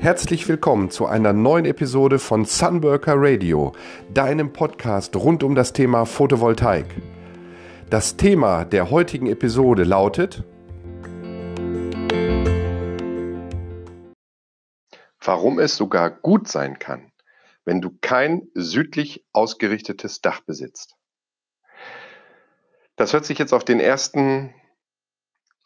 Herzlich 0.00 0.46
willkommen 0.46 0.92
zu 0.92 1.06
einer 1.06 1.32
neuen 1.32 1.64
Episode 1.64 2.20
von 2.20 2.44
Sunworker 2.44 3.14
Radio, 3.16 3.72
deinem 4.14 4.52
Podcast 4.52 5.16
rund 5.16 5.42
um 5.42 5.56
das 5.56 5.72
Thema 5.72 6.04
Photovoltaik. 6.04 6.86
Das 7.90 8.16
Thema 8.16 8.64
der 8.64 8.90
heutigen 8.90 9.26
Episode 9.26 9.82
lautet 9.82 10.44
Warum 15.20 15.58
es 15.58 15.74
sogar 15.74 16.10
gut 16.10 16.46
sein 16.46 16.78
kann, 16.78 17.10
wenn 17.64 17.80
du 17.80 17.90
kein 18.00 18.46
südlich 18.54 19.26
ausgerichtetes 19.32 20.20
Dach 20.20 20.42
besitzt. 20.42 20.94
Das 22.94 23.12
hört 23.12 23.24
sich 23.24 23.40
jetzt 23.40 23.52
auf 23.52 23.64
den 23.64 23.80
ersten 23.80 24.54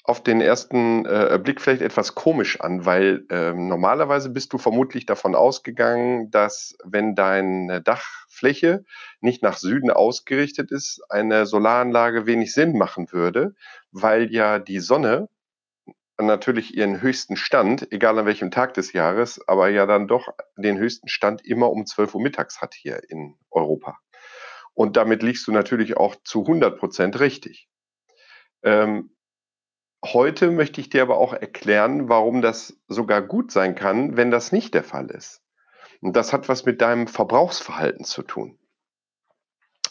auf 0.05 0.23
den 0.23 0.41
ersten 0.41 1.07
äh, 1.07 1.39
Blick 1.43 1.61
vielleicht 1.61 1.83
etwas 1.83 2.15
komisch 2.15 2.61
an, 2.61 2.85
weil 2.85 3.25
äh, 3.31 3.53
normalerweise 3.53 4.31
bist 4.31 4.53
du 4.53 4.59
vermutlich 4.59 5.07
davon 5.07 5.35
ausgegangen, 5.35 6.31
dass 6.31 6.77
wenn 6.85 7.15
deine 7.15 7.81
Dachfläche 7.81 8.85
nicht 9.21 9.43
nach 9.43 9.57
Süden 9.57 9.91
ausgerichtet 9.91 10.73
ist, 10.73 11.03
eine 11.09 11.47
Solaranlage 11.47 12.27
wenig 12.27 12.53
Sinn 12.53 12.77
machen 12.77 13.13
würde, 13.13 13.55
weil 13.93 14.33
ja 14.33 14.59
die 14.59 14.81
Sonne 14.81 15.29
natürlich 16.19 16.77
ihren 16.77 17.01
höchsten 17.01 17.37
Stand, 17.37 17.91
egal 17.93 18.19
an 18.19 18.27
welchem 18.27 18.51
Tag 18.51 18.75
des 18.75 18.93
Jahres, 18.93 19.41
aber 19.47 19.69
ja 19.69 19.87
dann 19.87 20.09
doch 20.09 20.29
den 20.57 20.79
höchsten 20.79 21.09
Stand 21.09 21.45
immer 21.47 21.71
um 21.71 21.87
12 21.87 22.15
Uhr 22.15 22.23
mittags 22.23 22.61
hat 22.61 22.75
hier 22.75 23.03
in 23.09 23.37
Europa. 23.51 23.99
Und 24.75 24.97
damit 24.97 25.23
liegst 25.23 25.47
du 25.47 25.53
natürlich 25.53 25.97
auch 25.97 26.17
zu 26.25 26.41
100 26.41 26.79
Prozent 26.79 27.21
richtig. 27.21 27.69
Ähm, 28.63 29.11
Heute 30.05 30.51
möchte 30.51 30.81
ich 30.81 30.91
dir 30.91 31.03
aber 31.03 31.19
auch 31.19 31.33
erklären, 31.33 32.09
warum 32.09 32.43
das 32.43 32.77
sogar 32.89 33.23
gut 33.23 33.53
sein 33.53 33.77
kann, 33.77 34.17
wenn 34.17 34.33
das 34.33 34.51
nicht 34.51 34.75
der 34.75 34.83
Fall 34.83 35.11
ist. 35.11 35.43
Und 36.01 36.17
das 36.17 36.33
hat 36.33 36.49
was 36.49 36.65
mit 36.65 36.81
deinem 36.81 37.07
Verbrauchsverhalten 37.07 38.05
zu 38.05 38.23
tun. 38.23 38.59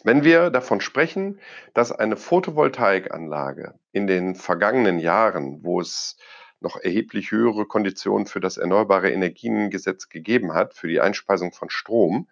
Wenn 0.03 0.23
wir 0.23 0.49
davon 0.49 0.81
sprechen, 0.81 1.39
dass 1.73 1.93
eine 1.93 2.17
Photovoltaikanlage 2.17 3.79
in 3.93 4.07
den 4.07 4.35
vergangenen 4.35 4.99
Jahren, 4.99 5.63
wo 5.63 5.79
es 5.79 6.17
noch 6.59 6.75
erheblich 6.75 7.31
höhere 7.31 7.65
Konditionen 7.65 8.27
für 8.27 8.39
das 8.39 8.57
Erneuerbare 8.57 9.11
Energiengesetz 9.11 10.09
gegeben 10.09 10.53
hat, 10.53 10.73
für 10.73 10.87
die 10.87 10.99
Einspeisung 10.99 11.53
von 11.53 11.69
Strom, 11.69 12.27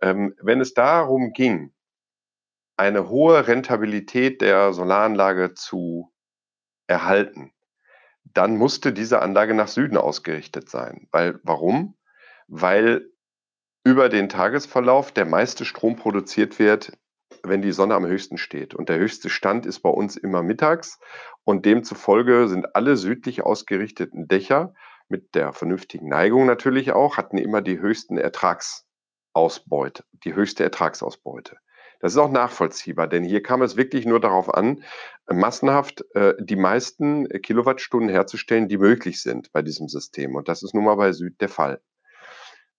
ähm, 0.00 0.34
wenn 0.40 0.60
es 0.60 0.74
darum 0.74 1.32
ging, 1.32 1.72
eine 2.76 3.08
hohe 3.08 3.48
Rentabilität 3.48 4.42
der 4.42 4.72
Solaranlage 4.72 5.54
zu 5.54 6.12
erhalten, 6.86 7.52
dann 8.24 8.56
musste 8.56 8.92
diese 8.92 9.22
Anlage 9.22 9.54
nach 9.54 9.68
Süden 9.68 9.96
ausgerichtet 9.96 10.68
sein. 10.68 11.08
Weil, 11.12 11.40
warum? 11.42 11.96
Weil 12.48 13.10
über 13.84 14.08
den 14.08 14.28
Tagesverlauf 14.28 15.12
der 15.12 15.26
meiste 15.26 15.64
Strom 15.64 15.96
produziert 15.96 16.58
wird, 16.58 16.92
wenn 17.42 17.62
die 17.62 17.72
Sonne 17.72 17.94
am 17.94 18.06
höchsten 18.06 18.38
steht. 18.38 18.74
Und 18.74 18.88
der 18.88 18.98
höchste 18.98 19.30
Stand 19.30 19.66
ist 19.66 19.80
bei 19.80 19.90
uns 19.90 20.16
immer 20.16 20.42
mittags. 20.42 20.98
Und 21.44 21.64
demzufolge 21.64 22.48
sind 22.48 22.74
alle 22.74 22.96
südlich 22.96 23.42
ausgerichteten 23.42 24.26
Dächer 24.26 24.74
mit 25.08 25.34
der 25.34 25.52
vernünftigen 25.52 26.08
Neigung 26.08 26.46
natürlich 26.46 26.92
auch, 26.92 27.16
hatten 27.16 27.38
immer 27.38 27.62
die 27.62 27.78
höchsten 27.78 28.18
Ertragsausbeute, 28.18 30.04
die 30.24 30.34
höchste 30.34 30.64
Ertragsausbeute. 30.64 31.56
Das 32.00 32.12
ist 32.12 32.18
auch 32.18 32.30
nachvollziehbar, 32.30 33.06
denn 33.06 33.24
hier 33.24 33.42
kam 33.42 33.62
es 33.62 33.76
wirklich 33.76 34.04
nur 34.04 34.20
darauf 34.20 34.52
an, 34.52 34.82
massenhaft 35.28 36.04
äh, 36.14 36.34
die 36.38 36.56
meisten 36.56 37.28
Kilowattstunden 37.28 38.08
herzustellen, 38.08 38.68
die 38.68 38.78
möglich 38.78 39.22
sind 39.22 39.52
bei 39.52 39.62
diesem 39.62 39.88
System. 39.88 40.34
Und 40.34 40.48
das 40.48 40.62
ist 40.62 40.74
nun 40.74 40.84
mal 40.84 40.96
bei 40.96 41.12
Süd 41.12 41.40
der 41.40 41.48
Fall. 41.48 41.80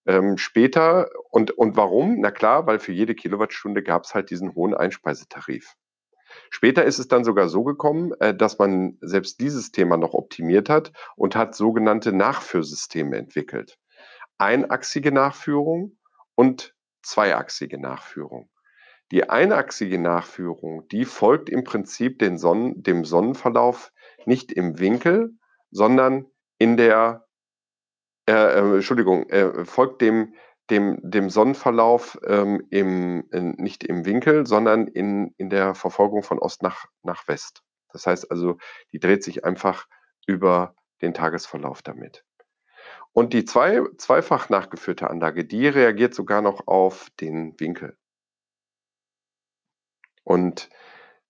Ähm, 0.05 0.37
später, 0.37 1.09
und, 1.31 1.51
und 1.51 1.75
warum? 1.75 2.21
Na 2.21 2.31
klar, 2.31 2.65
weil 2.65 2.79
für 2.79 2.93
jede 2.93 3.13
Kilowattstunde 3.13 3.83
gab 3.83 4.05
es 4.05 4.15
halt 4.15 4.29
diesen 4.29 4.55
hohen 4.55 4.73
Einspeisetarif. 4.73 5.75
Später 6.49 6.85
ist 6.85 6.99
es 6.99 7.07
dann 7.07 7.25
sogar 7.25 7.49
so 7.49 7.63
gekommen, 7.63 8.13
äh, 8.19 8.33
dass 8.33 8.57
man 8.57 8.97
selbst 9.01 9.41
dieses 9.41 9.71
Thema 9.71 9.97
noch 9.97 10.13
optimiert 10.13 10.69
hat 10.69 10.93
und 11.15 11.35
hat 11.35 11.55
sogenannte 11.55 12.13
Nachführsysteme 12.13 13.17
entwickelt. 13.17 13.77
Einachsige 14.37 15.11
Nachführung 15.11 15.97
und 16.35 16.73
zweiachsige 17.01 17.79
Nachführung. 17.79 18.49
Die 19.11 19.29
einachsige 19.29 19.99
Nachführung, 19.99 20.87
die 20.89 21.05
folgt 21.05 21.49
im 21.49 21.63
Prinzip 21.63 22.21
Sonnen, 22.37 22.83
dem 22.83 23.05
Sonnenverlauf 23.05 23.93
nicht 24.25 24.51
im 24.51 24.79
Winkel, 24.79 25.37
sondern 25.71 26.25
in 26.57 26.75
der, 26.75 27.25
äh, 28.27 28.33
äh, 28.33 28.75
Entschuldigung, 28.75 29.29
äh, 29.29 29.63
folgt 29.63 30.01
dem, 30.01 30.33
dem, 30.69 30.99
dem 31.01 31.29
Sonnenverlauf 31.29 32.19
ähm, 32.25 32.67
im, 32.69 33.29
in, 33.31 33.51
nicht 33.51 33.85
im 33.85 34.05
Winkel, 34.05 34.45
sondern 34.45 34.87
in, 34.87 35.33
in 35.37 35.49
der 35.49 35.75
Verfolgung 35.75 36.23
von 36.23 36.39
Ost 36.39 36.61
nach, 36.61 36.85
nach 37.03 37.27
West. 37.29 37.63
Das 37.93 38.05
heißt 38.05 38.29
also, 38.29 38.57
die 38.91 38.99
dreht 38.99 39.23
sich 39.23 39.45
einfach 39.45 39.87
über 40.25 40.75
den 41.01 41.13
Tagesverlauf 41.13 41.81
damit. 41.81 42.25
Und 43.13 43.33
die 43.33 43.45
zwei, 43.45 43.81
zweifach 43.97 44.49
nachgeführte 44.49 45.09
Anlage, 45.09 45.45
die 45.45 45.67
reagiert 45.67 46.13
sogar 46.13 46.41
noch 46.41 46.67
auf 46.67 47.09
den 47.21 47.57
Winkel. 47.59 47.97
Und 50.27 50.69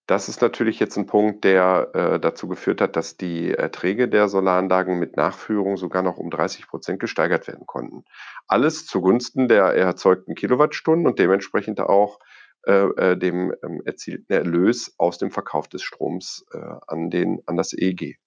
das 0.08 0.28
ist 0.28 0.42
natürlich 0.42 0.80
jetzt 0.80 0.98
ein 0.98 1.06
Punkt, 1.06 1.44
der 1.44 1.92
äh, 1.94 2.20
dazu 2.20 2.48
geführt 2.48 2.82
hat, 2.82 2.96
dass 2.96 3.16
die 3.16 3.52
Erträge 3.52 4.10
der 4.10 4.28
Solaranlagen 4.28 4.98
mit 4.98 5.18
Nachführung 5.18 5.78
sogar 5.78 6.02
noch 6.02 6.18
um 6.18 6.32
30 6.32 6.68
Prozent 6.68 7.00
gesteigert 7.00 7.48
werden 7.48 7.68
konnten. 7.68 8.06
Alles 8.48 8.88
zugunsten 8.88 9.48
der 9.48 9.66
erzeugten 9.76 10.34
Kilowattstunden 10.34 11.06
und 11.06 11.20
dementsprechend 11.20 11.80
auch 11.80 12.18
äh, 12.66 12.88
äh 12.88 13.18
dem 13.18 13.54
ähm, 13.64 13.84
erzielten 13.86 14.34
Erlös 14.34 14.96
aus 14.98 15.20
dem 15.20 15.30
Verkauf 15.30 15.68
des 15.68 15.84
Stroms 15.84 16.44
äh, 16.52 16.58
an, 16.88 17.12
den, 17.12 17.44
an 17.46 17.56
das 17.56 17.74
EEG. 17.74 18.18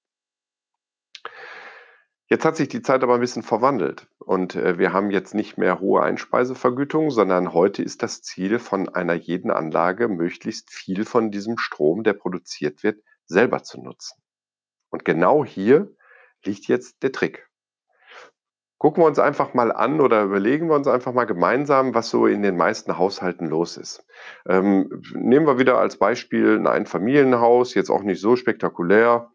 Jetzt 2.28 2.44
hat 2.44 2.54
sich 2.54 2.68
die 2.68 2.82
Zeit 2.82 3.02
aber 3.02 3.14
ein 3.14 3.20
bisschen 3.20 3.42
verwandelt 3.42 4.06
und 4.30 4.54
äh, 4.54 4.78
wir 4.78 4.92
haben 4.92 5.10
jetzt 5.10 5.34
nicht 5.34 5.58
mehr 5.58 5.80
hohe 5.80 6.04
Einspeisevergütung, 6.04 7.10
sondern 7.10 7.52
heute 7.52 7.82
ist 7.82 8.04
das 8.04 8.22
Ziel 8.22 8.60
von 8.60 8.88
einer 8.88 9.14
jeden 9.14 9.50
Anlage, 9.50 10.06
möglichst 10.06 10.70
viel 10.70 11.04
von 11.04 11.32
diesem 11.32 11.58
Strom, 11.58 12.04
der 12.04 12.12
produziert 12.12 12.84
wird, 12.84 13.02
selber 13.26 13.64
zu 13.64 13.82
nutzen. 13.82 14.22
Und 14.88 15.04
genau 15.04 15.44
hier 15.44 15.92
liegt 16.44 16.68
jetzt 16.68 17.02
der 17.02 17.10
Trick. 17.10 17.48
Gucken 18.78 19.02
wir 19.02 19.08
uns 19.08 19.18
einfach 19.18 19.52
mal 19.52 19.72
an 19.72 20.00
oder 20.00 20.22
überlegen 20.22 20.68
wir 20.68 20.76
uns 20.76 20.86
einfach 20.86 21.12
mal 21.12 21.24
gemeinsam, 21.24 21.92
was 21.92 22.08
so 22.08 22.28
in 22.28 22.42
den 22.42 22.56
meisten 22.56 22.98
Haushalten 22.98 23.48
los 23.48 23.76
ist. 23.76 24.06
Ähm, 24.48 25.02
nehmen 25.12 25.48
wir 25.48 25.58
wieder 25.58 25.78
als 25.78 25.96
Beispiel 25.96 26.56
ein 26.56 26.68
Einfamilienhaus, 26.68 27.74
jetzt 27.74 27.90
auch 27.90 28.04
nicht 28.04 28.20
so 28.20 28.36
spektakulär, 28.36 29.32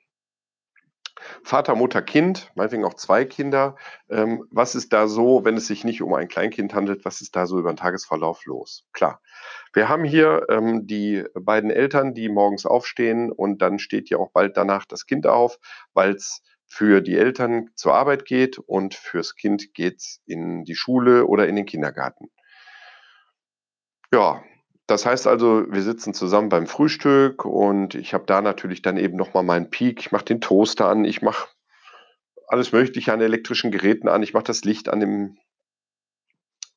Vater, 1.43 1.75
Mutter, 1.75 2.01
Kind, 2.01 2.51
meinetwegen 2.55 2.85
auch 2.85 2.95
zwei 2.95 3.25
Kinder. 3.25 3.75
Ähm, 4.09 4.45
was 4.51 4.75
ist 4.75 4.93
da 4.93 5.07
so, 5.07 5.45
wenn 5.45 5.57
es 5.57 5.67
sich 5.67 5.83
nicht 5.83 6.01
um 6.01 6.13
ein 6.13 6.27
Kleinkind 6.27 6.73
handelt, 6.73 7.05
was 7.05 7.21
ist 7.21 7.35
da 7.35 7.45
so 7.45 7.59
über 7.59 7.71
den 7.71 7.77
Tagesverlauf 7.77 8.45
los? 8.45 8.85
Klar. 8.93 9.21
Wir 9.73 9.89
haben 9.89 10.03
hier 10.03 10.45
ähm, 10.49 10.87
die 10.87 11.23
beiden 11.33 11.69
Eltern, 11.69 12.13
die 12.13 12.29
morgens 12.29 12.65
aufstehen 12.65 13.31
und 13.31 13.61
dann 13.61 13.79
steht 13.79 14.09
ja 14.09 14.17
auch 14.17 14.31
bald 14.31 14.57
danach 14.57 14.85
das 14.85 15.05
Kind 15.05 15.27
auf, 15.27 15.57
weil 15.93 16.11
es 16.11 16.41
für 16.67 17.01
die 17.01 17.17
Eltern 17.17 17.69
zur 17.75 17.93
Arbeit 17.93 18.25
geht 18.25 18.57
und 18.57 18.95
fürs 18.95 19.35
Kind 19.35 19.73
geht 19.73 19.97
es 19.97 20.21
in 20.25 20.63
die 20.63 20.75
Schule 20.75 21.25
oder 21.25 21.47
in 21.47 21.55
den 21.55 21.65
Kindergarten. 21.65 22.29
Ja, 24.11 24.43
das 24.87 25.05
heißt 25.05 25.25
also, 25.25 25.65
wir 25.69 25.81
sitzen 25.81 26.13
zusammen 26.13 26.49
beim 26.49 26.67
Frühstück 26.67 27.43
und 27.45 27.95
ich 27.95 28.13
habe 28.13 28.25
da 28.27 28.41
natürlich 28.41 28.81
dann 28.81 28.97
eben 28.97 29.17
nochmal 29.17 29.43
meinen 29.43 29.69
Peak. 29.69 29.99
Ich 29.99 30.11
mache 30.11 30.25
den 30.25 30.41
Toaster 30.41 30.87
an, 30.87 31.05
ich 31.05 31.21
mache 31.21 31.47
alles 32.47 32.71
Mögliche 32.71 33.11
an 33.11 33.21
elektrischen 33.21 33.71
Geräten 33.71 34.07
an, 34.07 34.21
ich 34.21 34.33
mache 34.33 34.43
das 34.43 34.63
Licht 34.63 34.89
an 34.89 35.01
im, 35.01 35.37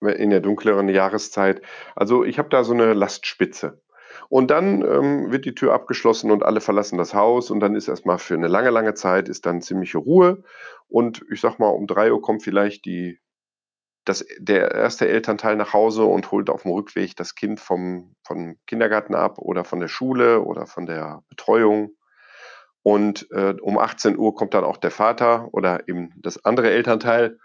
in 0.01 0.31
der 0.31 0.41
dunkleren 0.41 0.89
Jahreszeit. 0.89 1.61
Also 1.95 2.25
ich 2.25 2.39
habe 2.39 2.49
da 2.49 2.65
so 2.65 2.73
eine 2.73 2.95
Lastspitze. 2.95 3.83
Und 4.31 4.51
dann 4.51 4.83
ähm, 4.83 5.31
wird 5.31 5.45
die 5.45 5.55
Tür 5.55 5.75
abgeschlossen 5.75 6.31
und 6.31 6.43
alle 6.43 6.61
verlassen 6.61 6.99
das 6.99 7.15
Haus 7.15 7.51
und 7.51 7.61
dann 7.61 7.75
ist 7.75 7.89
erstmal 7.89 8.19
für 8.19 8.35
eine 8.35 8.49
lange, 8.49 8.71
lange 8.71 8.95
Zeit 8.95 9.29
ist 9.29 9.47
dann 9.47 9.63
ziemliche 9.63 9.99
Ruhe. 9.99 10.43
Und 10.89 11.25
ich 11.31 11.41
sag 11.41 11.59
mal, 11.59 11.69
um 11.69 11.87
drei 11.87 12.13
Uhr 12.13 12.23
kommt 12.23 12.43
vielleicht 12.43 12.85
die 12.85 13.21
das, 14.09 14.25
der 14.39 14.73
erste 14.73 15.07
Elternteil 15.07 15.57
nach 15.57 15.75
Hause 15.75 16.05
und 16.05 16.31
holt 16.31 16.49
auf 16.49 16.63
dem 16.63 16.73
Rückweg 16.73 17.15
das 17.17 17.35
Kind 17.35 17.61
vom, 17.61 18.15
vom 18.25 18.57
Kindergarten 18.67 19.15
ab 19.15 19.39
oder 19.39 19.65
von 19.65 19.81
der 19.81 19.89
Schule 19.89 20.41
oder 20.41 20.67
von 20.67 20.87
der 20.87 21.23
Betreuung. 21.29 21.91
Und 22.83 23.31
äh, 23.33 23.55
um 23.61 23.77
18 23.79 24.17
Uhr 24.17 24.35
kommt 24.35 24.55
dann 24.55 24.65
auch 24.65 24.79
der 24.79 24.91
Vater 24.91 25.49
oder 25.53 25.87
eben 25.89 26.11
das 26.17 26.43
andere 26.45 26.71
Elternteil 26.71 27.39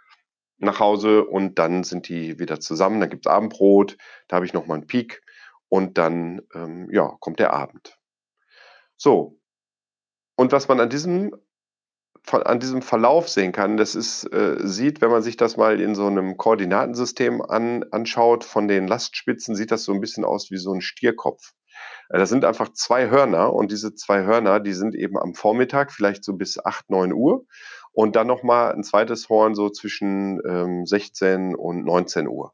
nach 0.58 0.80
Hause 0.80 1.26
und 1.26 1.60
dann 1.60 1.84
sind 1.84 2.08
die 2.08 2.40
wieder 2.40 2.62
zusammen. 2.62 3.02
Dann 3.02 3.10
gibt 3.10 3.26
es 3.26 3.32
Abendbrot, 3.32 3.98
da 4.30 4.38
habe 4.38 4.46
ich 4.46 4.54
nochmal 4.54 4.78
einen 4.78 4.88
Peak 4.88 5.22
und 5.68 5.98
dann 5.98 6.42
ähm, 6.54 6.88
ja, 6.92 7.14
kommt 7.20 7.40
der 7.40 7.52
Abend. 7.52 7.98
So. 8.96 9.38
Und 10.36 10.54
was 10.54 10.70
man 10.70 10.80
an 10.80 10.90
diesem 10.90 11.36
an 12.32 12.60
diesem 12.60 12.82
Verlauf 12.82 13.30
sehen 13.30 13.52
kann, 13.52 13.78
das 13.78 13.96
ist, 13.96 14.24
äh, 14.34 14.58
sieht, 14.60 15.02
wenn 15.02 15.12
man 15.12 15.22
sich 15.22 15.38
das 15.38 15.58
mal 15.58 15.80
in 15.82 15.96
so 15.96 16.08
einem 16.08 16.38
Koordinatensystem 16.38 17.42
an, 17.42 17.84
anschaut, 17.92 18.44
von 18.44 18.68
den 18.68 18.88
Lastspitzen 18.88 19.56
sieht 19.56 19.72
das 19.72 19.84
so 19.84 19.94
ein 19.94 20.02
bisschen 20.02 20.26
aus 20.26 20.50
wie 20.50 20.58
so 20.58 20.74
ein 20.74 20.82
Stierkopf. 20.82 21.52
Äh, 22.10 22.18
das 22.20 22.30
sind 22.30 22.46
einfach 22.46 22.72
zwei 22.74 23.10
Hörner 23.10 23.54
und 23.54 23.72
diese 23.72 23.94
zwei 23.96 24.24
Hörner, 24.24 24.60
die 24.60 24.74
sind 24.74 24.96
eben 24.96 25.18
am 25.18 25.34
Vormittag, 25.34 25.92
vielleicht 25.92 26.24
so 26.24 26.34
bis 26.34 26.64
8, 26.64 26.90
9 26.90 27.14
Uhr 27.14 27.46
und 27.92 28.16
dann 28.16 28.28
nochmal 28.28 28.74
ein 28.74 28.84
zweites 28.84 29.30
Horn 29.30 29.56
so 29.56 29.70
zwischen 29.70 30.40
ähm, 30.48 30.86
16 30.86 31.56
und 31.56 31.84
19 31.86 32.28
Uhr. 32.28 32.54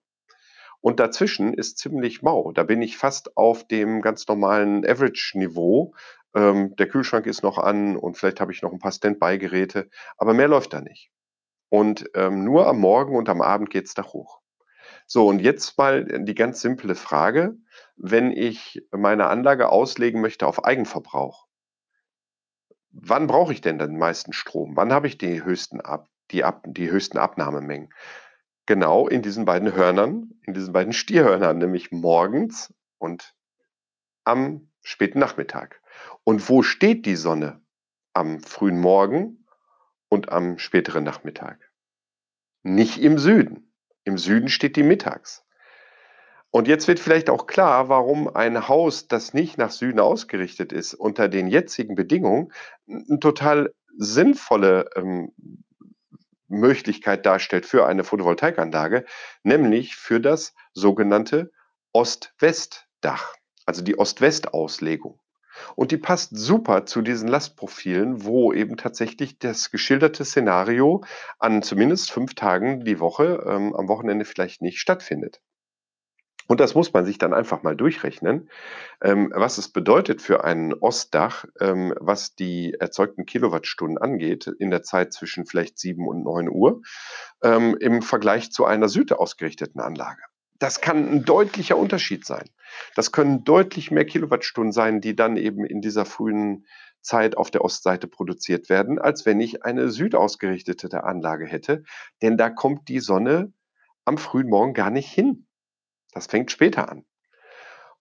Und 0.81 0.99
dazwischen 0.99 1.53
ist 1.53 1.77
ziemlich 1.77 2.21
mau. 2.21 2.51
Da 2.51 2.63
bin 2.63 2.81
ich 2.81 2.97
fast 2.97 3.35
auf 3.35 3.67
dem 3.67 4.01
ganz 4.01 4.27
normalen 4.27 4.85
Average-Niveau. 4.85 5.93
Ähm, 6.33 6.75
der 6.77 6.87
Kühlschrank 6.87 7.25
ist 7.25 7.43
noch 7.43 7.57
an 7.57 7.97
und 7.97 8.17
vielleicht 8.17 8.39
habe 8.39 8.51
ich 8.51 8.61
noch 8.61 8.71
ein 8.71 8.79
paar 8.79 8.91
Standby-Geräte, 8.91 9.89
aber 10.17 10.33
mehr 10.33 10.47
läuft 10.47 10.73
da 10.73 10.81
nicht. 10.81 11.11
Und 11.69 12.09
ähm, 12.15 12.43
nur 12.43 12.67
am 12.67 12.79
Morgen 12.79 13.15
und 13.15 13.29
am 13.29 13.41
Abend 13.41 13.69
geht's 13.69 13.93
da 13.93 14.03
hoch. 14.03 14.39
So, 15.05 15.27
und 15.27 15.39
jetzt 15.39 15.77
mal 15.77 16.05
die 16.05 16.35
ganz 16.35 16.61
simple 16.61 16.95
Frage. 16.95 17.57
Wenn 17.95 18.31
ich 18.31 18.81
meine 18.91 19.27
Anlage 19.27 19.69
auslegen 19.69 20.21
möchte 20.21 20.47
auf 20.47 20.63
Eigenverbrauch, 20.63 21.47
wann 22.91 23.27
brauche 23.27 23.53
ich 23.53 23.61
denn 23.61 23.79
den 23.79 23.97
meisten 23.97 24.33
Strom? 24.33 24.75
Wann 24.75 24.93
habe 24.93 25.07
ich 25.07 25.17
die 25.17 25.43
höchsten, 25.43 25.81
Ab 25.81 26.07
die, 26.31 26.43
Ab 26.43 26.63
die 26.67 26.89
höchsten 26.89 27.17
Abnahmemengen? 27.17 27.89
Genau 28.69 29.07
in 29.07 29.23
diesen 29.23 29.45
beiden 29.45 29.73
Hörnern, 29.73 30.29
in 30.45 30.53
diesen 30.53 30.73
beiden 30.73 30.93
Stierhörnern, 30.93 31.57
nämlich 31.57 31.89
morgens 31.89 32.71
und 32.99 33.33
am 34.25 34.69
späten 34.83 35.17
Nachmittag. 35.17 35.81
Und 36.23 36.47
wo 36.49 36.61
steht 36.61 37.07
die 37.07 37.15
Sonne? 37.15 37.63
Am 38.13 38.41
frühen 38.41 38.79
Morgen 38.79 39.47
und 40.07 40.31
am 40.31 40.59
späteren 40.59 41.03
Nachmittag. 41.03 41.71
Nicht 42.61 43.01
im 43.01 43.17
Süden. 43.17 43.73
Im 44.03 44.19
Süden 44.19 44.49
steht 44.49 44.75
die 44.75 44.83
mittags. 44.83 45.43
Und 46.51 46.67
jetzt 46.67 46.87
wird 46.87 46.99
vielleicht 46.99 47.31
auch 47.31 47.47
klar, 47.47 47.89
warum 47.89 48.27
ein 48.27 48.67
Haus, 48.67 49.07
das 49.07 49.33
nicht 49.33 49.57
nach 49.57 49.71
Süden 49.71 49.99
ausgerichtet 49.99 50.73
ist, 50.73 50.93
unter 50.93 51.27
den 51.27 51.47
jetzigen 51.47 51.95
Bedingungen 51.95 52.53
eine 52.87 53.19
total 53.19 53.73
sinnvolle 53.97 54.91
ähm, 54.95 55.31
Möglichkeit 56.59 57.25
darstellt 57.25 57.65
für 57.65 57.85
eine 57.87 58.03
Photovoltaikanlage, 58.03 59.05
nämlich 59.43 59.95
für 59.95 60.19
das 60.19 60.53
sogenannte 60.73 61.51
Ost-West-Dach, 61.93 63.33
also 63.65 63.81
die 63.81 63.97
Ost-West-Auslegung. 63.97 65.19
Und 65.75 65.91
die 65.91 65.97
passt 65.97 66.37
super 66.37 66.85
zu 66.85 67.01
diesen 67.01 67.27
Lastprofilen, 67.27 68.23
wo 68.23 68.53
eben 68.53 68.77
tatsächlich 68.77 69.39
das 69.39 69.71
geschilderte 69.71 70.23
Szenario 70.23 71.03
an 71.37 71.61
zumindest 71.61 72.11
fünf 72.11 72.35
Tagen 72.35 72.85
die 72.85 72.99
Woche, 72.99 73.43
ähm, 73.47 73.75
am 73.75 73.87
Wochenende 73.87 74.25
vielleicht 74.25 74.61
nicht 74.61 74.79
stattfindet. 74.79 75.41
Und 76.49 76.59
das 76.59 76.73
muss 76.73 76.91
man 76.93 77.05
sich 77.05 77.19
dann 77.19 77.35
einfach 77.35 77.61
mal 77.61 77.75
durchrechnen, 77.75 78.49
ähm, 79.03 79.31
was 79.35 79.59
es 79.59 79.71
bedeutet 79.71 80.19
für 80.19 80.43
ein 80.43 80.73
Ostdach, 80.73 81.45
ähm, 81.59 81.93
was 81.99 82.33
die 82.33 82.73
erzeugten 82.73 83.27
Kilowattstunden 83.27 83.99
angeht, 83.99 84.47
in 84.57 84.71
der 84.71 84.81
Zeit 84.81 85.13
zwischen 85.13 85.45
vielleicht 85.45 85.77
7 85.77 86.07
und 86.07 86.23
9 86.23 86.49
Uhr, 86.49 86.81
ähm, 87.43 87.77
im 87.79 88.01
Vergleich 88.01 88.51
zu 88.51 88.65
einer 88.65 88.89
Süd 88.89 89.13
ausgerichteten 89.13 89.79
Anlage. 89.79 90.23
Das 90.57 90.81
kann 90.81 91.07
ein 91.07 91.23
deutlicher 91.23 91.77
Unterschied 91.77 92.25
sein. 92.25 92.49
Das 92.95 93.11
können 93.11 93.43
deutlich 93.43 93.91
mehr 93.91 94.05
Kilowattstunden 94.05 94.73
sein, 94.73 95.01
die 95.01 95.15
dann 95.15 95.37
eben 95.37 95.65
in 95.65 95.81
dieser 95.81 96.05
frühen 96.05 96.65
Zeit 97.01 97.37
auf 97.37 97.51
der 97.51 97.63
Ostseite 97.63 98.07
produziert 98.07 98.69
werden, 98.69 98.97
als 98.97 99.23
wenn 99.27 99.39
ich 99.39 99.63
eine 99.63 99.89
südausgerichtete 99.91 101.03
Anlage 101.03 101.45
hätte. 101.45 101.83
Denn 102.23 102.37
da 102.37 102.49
kommt 102.49 102.87
die 102.87 103.01
Sonne 103.01 103.53
am 104.03 104.17
frühen 104.17 104.49
Morgen 104.49 104.73
gar 104.73 104.89
nicht 104.89 105.11
hin. 105.11 105.45
Das 106.11 106.27
fängt 106.27 106.51
später 106.51 106.89
an. 106.89 107.05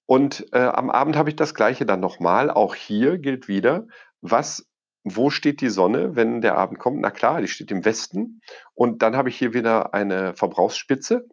Und 0.06 0.46
äh, 0.52 0.60
am 0.60 0.90
Abend 0.90 1.16
habe 1.16 1.28
ich 1.28 1.37
das 1.37 1.55
gleiche 1.55 1.84
dann 1.84 2.00
nochmal. 2.00 2.50
Auch 2.50 2.75
hier 2.75 3.19
gilt 3.19 3.46
wieder, 3.46 3.87
was, 4.22 4.66
wo 5.05 5.28
steht 5.28 5.60
die 5.60 5.69
Sonne, 5.69 6.16
wenn 6.16 6.40
der 6.40 6.56
Abend 6.56 6.78
kommt? 6.78 7.00
Na 7.00 7.10
klar, 7.10 7.43
die 7.43 7.49
steht 7.49 7.70
im 7.70 7.84
Westen. 7.84 8.40
Und 8.75 9.02
dann 9.02 9.16
habe 9.16 9.28
ich 9.28 9.37
hier 9.37 9.52
wieder 9.52 9.93
eine 9.93 10.34
Verbrauchsspitze. 10.34 11.28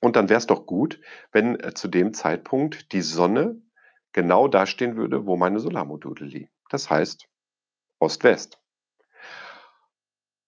Und 0.00 0.16
dann 0.16 0.28
wäre 0.28 0.38
es 0.38 0.46
doch 0.46 0.64
gut, 0.64 1.00
wenn 1.32 1.60
äh, 1.60 1.74
zu 1.74 1.88
dem 1.88 2.14
Zeitpunkt 2.14 2.92
die 2.92 3.02
Sonne 3.02 3.60
genau 4.12 4.48
da 4.48 4.64
stehen 4.64 4.96
würde, 4.96 5.26
wo 5.26 5.36
meine 5.36 5.60
Solarmodule 5.60 6.24
liegen. 6.24 6.50
Das 6.70 6.88
heißt 6.88 7.28
Ost-West. 7.98 8.58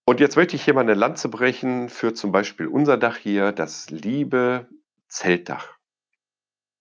Und 0.06 0.20
jetzt 0.20 0.37
möchte 0.37 0.56
ich 0.56 0.64
hier 0.64 0.75
mal 0.75 0.81
eine 0.81 0.94
Lanze 0.94 1.28
brechen 1.28 1.88
für 1.88 2.14
zum 2.14 2.32
Beispiel 2.32 2.67
unser 2.67 2.96
Dach 2.96 3.17
hier, 3.17 3.52
das 3.52 3.90
liebe 3.90 4.69
Zeltdach. 5.10 5.76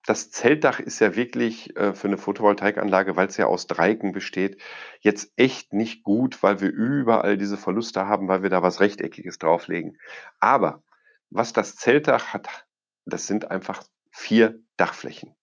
Das 0.06 0.32
Zeltdach 0.32 0.80
ist 0.80 1.00
ja 1.00 1.16
wirklich 1.16 1.76
äh, 1.76 1.94
für 1.94 2.08
eine 2.08 2.18
Photovoltaikanlage, 2.18 3.16
weil 3.16 3.28
es 3.28 3.38
ja 3.38 3.46
aus 3.46 3.68
Dreiecken 3.68 4.12
besteht, 4.12 4.60
jetzt 5.02 5.34
echt 5.36 5.74
nicht 5.74 6.04
gut, 6.04 6.42
weil 6.42 6.62
wir 6.62 6.70
überall 6.70 7.38
diese 7.38 7.58
Verluste 7.58 8.08
haben, 8.08 8.28
weil 8.28 8.42
wir 8.42 8.50
da 8.50 8.64
was 8.64 8.80
Rechteckiges 8.80 9.38
drauflegen. 9.38 10.00
Aber 10.40 10.84
was 11.30 11.54
das 11.54 11.76
Zeltdach 11.76 12.34
hat, 12.34 12.66
das 13.06 13.28
sind 13.28 13.52
einfach 13.52 13.84
vier 14.12 14.60
Dachflächen. 14.78 15.36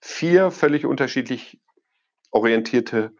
Vier 0.00 0.50
völlig 0.50 0.84
unterschiedlich 0.84 1.60
orientierte 2.30 3.14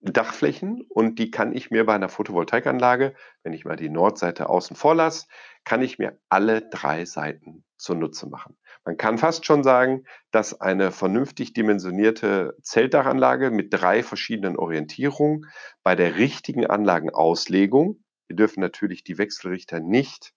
Dachflächen 0.00 0.82
und 0.88 1.18
die 1.18 1.30
kann 1.30 1.52
ich 1.52 1.70
mir 1.70 1.84
bei 1.84 1.94
einer 1.94 2.08
Photovoltaikanlage, 2.08 3.14
wenn 3.42 3.52
ich 3.52 3.64
mal 3.64 3.76
die 3.76 3.88
Nordseite 3.88 4.48
außen 4.48 4.76
vor 4.76 4.94
lasse, 4.94 5.26
kann 5.64 5.82
ich 5.82 5.98
mir 5.98 6.18
alle 6.28 6.62
drei 6.68 7.04
Seiten 7.04 7.64
zunutze 7.76 8.28
machen. 8.28 8.56
Man 8.84 8.96
kann 8.96 9.18
fast 9.18 9.44
schon 9.44 9.64
sagen, 9.64 10.04
dass 10.30 10.60
eine 10.60 10.92
vernünftig 10.92 11.52
dimensionierte 11.52 12.56
Zeltdachanlage 12.62 13.50
mit 13.50 13.74
drei 13.74 14.02
verschiedenen 14.02 14.56
Orientierungen 14.56 15.46
bei 15.82 15.94
der 15.96 16.16
richtigen 16.16 16.66
Anlagenauslegung, 16.66 18.02
wir 18.28 18.36
dürfen 18.36 18.60
natürlich 18.60 19.04
die 19.04 19.18
Wechselrichter 19.18 19.80
nicht, 19.80 20.32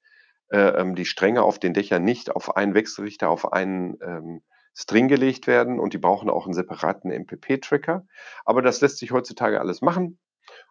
äh, 0.50 0.58
ähm, 0.58 0.96
die 0.96 1.06
Stränge 1.06 1.44
auf 1.44 1.60
den 1.60 1.74
Dächern 1.74 2.04
nicht 2.04 2.36
auf 2.36 2.56
einen 2.56 2.74
Wechselrichter, 2.74 3.30
auf 3.30 3.54
einen 3.54 3.98
ähm, 4.02 4.42
String 4.76 5.08
gelegt 5.08 5.48
werden 5.48 5.80
und 5.80 5.94
die 5.94 5.98
brauchen 5.98 6.30
auch 6.30 6.46
einen 6.46 6.54
separaten 6.54 7.12
MPP-Tracker. 7.12 8.06
Aber 8.46 8.62
das 8.62 8.82
lässt 8.82 8.98
sich 8.98 9.12
heutzutage 9.12 9.60
alles 9.60 9.82
machen. 9.82 10.20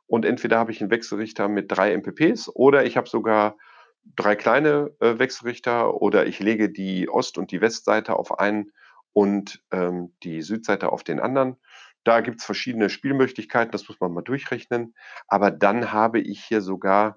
Und 0.07 0.25
entweder 0.25 0.59
habe 0.59 0.73
ich 0.73 0.81
einen 0.81 0.91
Wechselrichter 0.91 1.49
mit 1.49 1.71
drei 1.71 1.93
MPPs 1.93 2.49
oder 2.55 2.85
ich 2.85 2.97
habe 2.97 3.09
sogar 3.09 3.57
drei 4.17 4.35
kleine 4.35 4.91
äh, 5.01 5.19
Wechselrichter 5.19 5.95
oder 6.01 6.27
ich 6.27 6.41
lege 6.41 6.71
die 6.71 7.09
Ost- 7.09 7.39
und 7.39 7.53
die 7.53 7.61
Westseite 7.61 8.17
auf 8.17 8.39
einen 8.39 8.73
und 9.13 9.63
ähm, 9.71 10.15
die 10.23 10.43
Südseite 10.43 10.91
auf 10.91 11.05
den 11.05 11.21
anderen. 11.21 11.57
Da 12.05 12.21
gibt 12.23 12.41
es 12.41 12.47
verschiedene 12.47 12.89
Spielmöglichkeiten, 12.89 13.73
das 13.73 13.87
muss 13.89 14.01
man 14.01 14.13
mal 14.13 14.23
durchrechnen. 14.23 14.95
Aber 15.29 15.51
dann 15.51 15.93
habe 15.93 16.21
ich 16.21 16.43
hier 16.43 16.63
sogar 16.63 17.17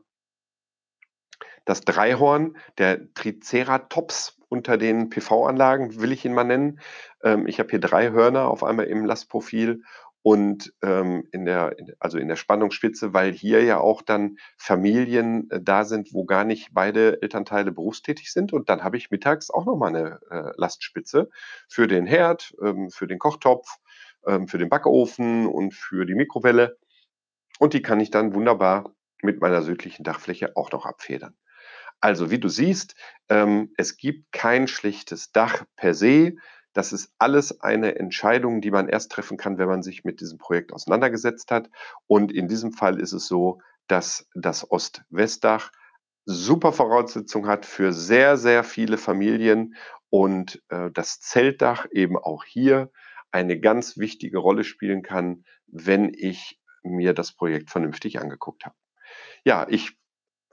das 1.65 1.81
Dreihorn, 1.81 2.57
der 2.77 3.13
Triceratops 3.13 4.37
unter 4.49 4.77
den 4.77 5.09
PV-Anlagen, 5.09 5.99
will 5.99 6.11
ich 6.11 6.25
ihn 6.25 6.33
mal 6.33 6.43
nennen. 6.43 6.79
Ähm, 7.23 7.47
ich 7.47 7.59
habe 7.59 7.69
hier 7.69 7.79
drei 7.79 8.11
Hörner 8.11 8.47
auf 8.47 8.63
einmal 8.63 8.85
im 8.85 9.05
Lastprofil 9.05 9.83
und 10.23 10.73
ähm, 10.81 11.27
in 11.31 11.43
der, 11.43 11.75
also 11.99 12.17
in 12.17 12.29
der 12.29 12.37
Spannungsspitze, 12.37 13.13
weil 13.13 13.33
hier 13.33 13.61
ja 13.63 13.79
auch 13.79 14.01
dann 14.01 14.37
Familien 14.57 15.49
äh, 15.51 15.59
da 15.61 15.83
sind, 15.83 16.13
wo 16.13 16.23
gar 16.23 16.45
nicht 16.45 16.69
beide 16.71 17.21
Elternteile 17.21 17.73
berufstätig 17.73 18.31
sind. 18.31 18.53
Und 18.53 18.69
dann 18.69 18.83
habe 18.83 18.95
ich 18.95 19.11
mittags 19.11 19.49
auch 19.49 19.65
nochmal 19.65 19.89
eine 19.89 20.19
äh, 20.31 20.51
Lastspitze 20.55 21.29
für 21.67 21.87
den 21.87 22.05
Herd, 22.05 22.55
ähm, 22.63 22.89
für 22.89 23.05
den 23.05 23.19
Kochtopf, 23.19 23.67
ähm, 24.25 24.47
für 24.47 24.57
den 24.57 24.69
Backofen 24.69 25.45
und 25.45 25.73
für 25.73 26.05
die 26.05 26.15
Mikrowelle. 26.15 26.77
Und 27.59 27.73
die 27.73 27.81
kann 27.81 27.99
ich 27.99 28.09
dann 28.09 28.33
wunderbar 28.33 28.95
mit 29.21 29.41
meiner 29.41 29.61
südlichen 29.61 30.03
Dachfläche 30.03 30.55
auch 30.55 30.71
noch 30.71 30.85
abfedern. 30.85 31.35
Also, 32.03 32.29
wie 32.29 32.37
du 32.37 32.49
siehst, 32.49 32.95
ähm, 33.29 33.71
es 33.77 33.95
gibt 33.95 34.33
kein 34.33 34.67
schlechtes 34.67 35.31
Dach 35.31 35.63
per 35.77 35.93
se. 35.93 36.35
Das 36.73 36.91
ist 36.91 37.13
alles 37.17 37.61
eine 37.61 37.95
Entscheidung, 37.95 38.59
die 38.59 38.71
man 38.71 38.89
erst 38.89 39.13
treffen 39.13 39.37
kann, 39.37 39.57
wenn 39.57 39.69
man 39.69 39.83
sich 39.83 40.03
mit 40.03 40.19
diesem 40.19 40.37
Projekt 40.37 40.73
auseinandergesetzt 40.73 41.49
hat. 41.49 41.69
Und 42.05 42.33
in 42.33 42.49
diesem 42.49 42.73
Fall 42.73 42.99
ist 42.99 43.13
es 43.13 43.25
so, 43.27 43.61
dass 43.87 44.27
das 44.35 44.69
Ost-West-Dach 44.69 45.71
super 46.25 46.73
Voraussetzungen 46.73 47.47
hat 47.47 47.65
für 47.65 47.93
sehr, 47.93 48.35
sehr 48.35 48.65
viele 48.65 48.97
Familien 48.97 49.75
und 50.09 50.61
äh, 50.67 50.91
das 50.91 51.21
Zeltdach 51.21 51.85
eben 51.89 52.17
auch 52.17 52.43
hier 52.43 52.91
eine 53.31 53.57
ganz 53.61 53.97
wichtige 53.97 54.39
Rolle 54.39 54.65
spielen 54.65 55.03
kann, 55.03 55.45
wenn 55.67 56.11
ich 56.13 56.59
mir 56.83 57.13
das 57.13 57.31
Projekt 57.31 57.69
vernünftig 57.69 58.19
angeguckt 58.19 58.65
habe. 58.65 58.75
Ja, 59.45 59.65
ich 59.69 59.97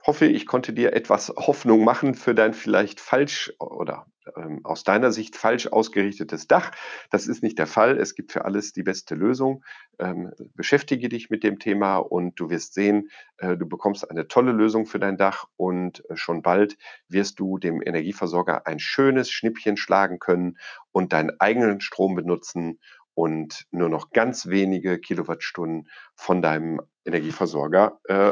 hoffe, 0.05 0.25
ich 0.25 0.45
konnte 0.45 0.73
dir 0.73 0.93
etwas 0.93 1.29
Hoffnung 1.29 1.83
machen 1.83 2.15
für 2.15 2.35
dein 2.35 2.53
vielleicht 2.53 2.99
falsch 2.99 3.53
oder 3.59 4.07
ähm, 4.35 4.61
aus 4.63 4.83
deiner 4.83 5.11
Sicht 5.11 5.35
falsch 5.35 5.67
ausgerichtetes 5.67 6.47
Dach. 6.47 6.71
Das 7.09 7.27
ist 7.27 7.43
nicht 7.43 7.57
der 7.57 7.67
Fall. 7.67 7.97
Es 7.97 8.15
gibt 8.15 8.31
für 8.31 8.45
alles 8.45 8.73
die 8.73 8.83
beste 8.83 9.15
Lösung. 9.15 9.63
Ähm, 9.99 10.31
beschäftige 10.55 11.09
dich 11.09 11.29
mit 11.29 11.43
dem 11.43 11.59
Thema 11.59 11.97
und 11.97 12.39
du 12.39 12.49
wirst 12.49 12.73
sehen, 12.73 13.09
äh, 13.37 13.57
du 13.57 13.67
bekommst 13.67 14.09
eine 14.09 14.27
tolle 14.27 14.51
Lösung 14.51 14.85
für 14.85 14.99
dein 14.99 15.17
Dach 15.17 15.45
und 15.57 16.03
äh, 16.09 16.15
schon 16.15 16.41
bald 16.41 16.77
wirst 17.07 17.39
du 17.39 17.57
dem 17.57 17.81
Energieversorger 17.81 18.67
ein 18.67 18.79
schönes 18.79 19.29
Schnippchen 19.31 19.77
schlagen 19.77 20.19
können 20.19 20.57
und 20.91 21.13
deinen 21.13 21.39
eigenen 21.39 21.81
Strom 21.81 22.15
benutzen 22.15 22.79
und 23.13 23.65
nur 23.71 23.89
noch 23.89 24.11
ganz 24.11 24.47
wenige 24.47 24.99
Kilowattstunden 24.99 25.89
von 26.15 26.41
deinem 26.41 26.81
Energieversorger 27.05 27.99
äh, 28.05 28.31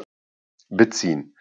beziehen. 0.69 1.35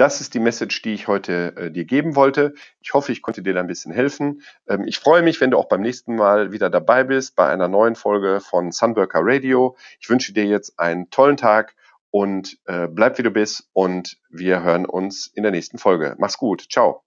Das 0.00 0.22
ist 0.22 0.32
die 0.32 0.40
Message, 0.40 0.80
die 0.80 0.94
ich 0.94 1.08
heute 1.08 1.54
äh, 1.58 1.70
dir 1.70 1.84
geben 1.84 2.16
wollte. 2.16 2.54
Ich 2.80 2.94
hoffe, 2.94 3.12
ich 3.12 3.20
konnte 3.20 3.42
dir 3.42 3.52
da 3.52 3.60
ein 3.60 3.66
bisschen 3.66 3.92
helfen. 3.92 4.40
Ähm, 4.66 4.84
ich 4.86 4.98
freue 4.98 5.20
mich, 5.20 5.42
wenn 5.42 5.50
du 5.50 5.58
auch 5.58 5.68
beim 5.68 5.82
nächsten 5.82 6.16
Mal 6.16 6.52
wieder 6.52 6.70
dabei 6.70 7.04
bist 7.04 7.36
bei 7.36 7.46
einer 7.50 7.68
neuen 7.68 7.96
Folge 7.96 8.40
von 8.40 8.72
Sunworker 8.72 9.20
Radio. 9.22 9.76
Ich 10.00 10.08
wünsche 10.08 10.32
dir 10.32 10.46
jetzt 10.46 10.80
einen 10.80 11.10
tollen 11.10 11.36
Tag 11.36 11.74
und 12.10 12.56
äh, 12.64 12.88
bleib 12.88 13.18
wie 13.18 13.22
du 13.24 13.30
bist 13.30 13.68
und 13.74 14.16
wir 14.30 14.62
hören 14.62 14.86
uns 14.86 15.26
in 15.26 15.42
der 15.42 15.52
nächsten 15.52 15.76
Folge. 15.76 16.14
Mach's 16.16 16.38
gut. 16.38 16.64
Ciao. 16.70 17.02